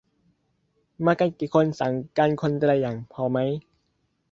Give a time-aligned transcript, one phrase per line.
[1.05, 3.37] มากันกี่คน สั่งกันคนละอย่าง พอไหม